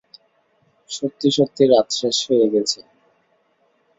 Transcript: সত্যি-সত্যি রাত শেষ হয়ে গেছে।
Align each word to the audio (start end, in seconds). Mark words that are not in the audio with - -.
সত্যি-সত্যি 0.89 1.63
রাত 1.67 1.87
শেষ 1.99 2.17
হয়ে 2.27 2.47
গেছে। 2.53 2.79